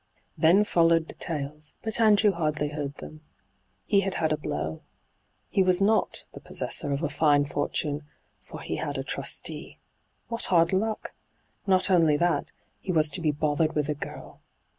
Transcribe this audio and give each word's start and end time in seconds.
Then 0.35 0.63
followed 0.63 1.07
details, 1.07 1.75
but 1.83 2.01
Andrew 2.01 2.31
hardly 2.31 2.69
heard 2.69 2.95
them. 2.95 3.21
He 3.85 3.99
had 3.99 4.15
had 4.15 4.31
a 4.33 4.37
blow. 4.37 4.81
He 5.47 5.61
was 5.61 5.79
not 5.79 6.25
the 6.33 6.39
possessor 6.39 6.91
of 6.91 7.03
a 7.03 7.07
fine 7.07 7.45
fortune, 7.45 8.07
for 8.39 8.61
he 8.61 8.77
had 8.77 8.97
a 8.97 9.03
trustee. 9.03 9.77
What 10.27 10.45
hard 10.45 10.73
luck! 10.73 11.13
Not 11.67 11.91
only 11.91 12.17
that: 12.17 12.51
he 12.79 12.91
was 12.91 13.11
to 13.11 13.21
be 13.21 13.29
bothered 13.29 13.75
with 13.75 13.89
a 13.89 13.93
girl. 13.93 14.41